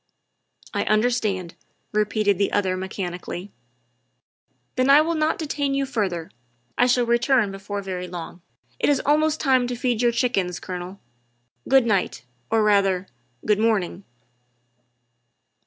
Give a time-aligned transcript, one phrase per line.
[0.73, 1.53] ''"I understand,"
[1.91, 3.51] repeated the other mechanically."
[4.75, 6.31] Then I will not detain you further;
[6.75, 8.41] I shall return before very long.
[8.79, 10.99] It is almost time to feed your chickens, Colonel.
[11.69, 13.09] Good night, or, rather,
[13.45, 14.03] good morning."